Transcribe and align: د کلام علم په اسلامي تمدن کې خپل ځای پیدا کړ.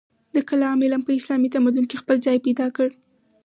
د 0.35 0.37
کلام 0.49 0.77
علم 0.85 1.01
په 1.05 1.11
اسلامي 1.19 1.49
تمدن 1.55 1.83
کې 1.89 2.01
خپل 2.01 2.17
ځای 2.25 2.37
پیدا 2.45 2.67
کړ. 2.75 2.87